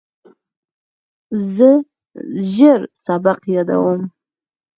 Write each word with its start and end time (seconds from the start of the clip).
زه 1.55 1.69
ژر 2.53 2.81
سبق 3.05 3.39
یادوم. 3.55 4.01